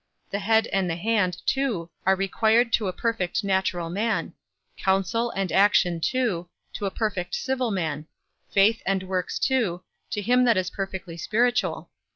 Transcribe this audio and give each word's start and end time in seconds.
The 0.31 0.39
head 0.39 0.65
and 0.73 0.89
the 0.89 0.95
hand 0.95 1.45
too 1.45 1.91
are 2.07 2.15
required 2.15 2.73
to 2.73 2.87
a 2.87 2.91
perfect 2.91 3.43
natural 3.43 3.87
man; 3.91 4.33
counsel 4.75 5.29
and 5.29 5.51
action 5.51 5.99
too, 6.01 6.49
to 6.73 6.87
a 6.87 6.89
perfect 6.89 7.35
civil 7.35 7.69
man; 7.69 8.07
faith 8.49 8.81
and 8.87 9.03
works 9.03 9.37
too, 9.37 9.83
to 10.09 10.19
him 10.23 10.43
that 10.45 10.57
is 10.57 10.71
perfectly 10.71 11.17
spiritual. 11.17 11.91